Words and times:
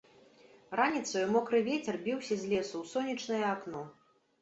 Раніцаю 0.79 1.21
мокры 1.35 1.61
вецер 1.69 2.01
біўся 2.09 2.35
з 2.47 2.53
лесу 2.57 2.75
ў 2.83 2.95
сонечнае 2.97 3.43
акно. 3.55 3.89